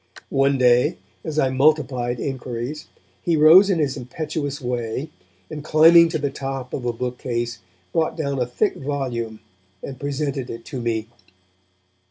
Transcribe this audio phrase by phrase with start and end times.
[0.31, 2.87] One day, as I multiplied inquiries,
[3.21, 5.11] he rose in his impetuous way,
[5.47, 7.59] and climbing to the top of a bookcase,
[7.93, 9.41] brought down a thick volume
[9.83, 11.07] and presented it to me.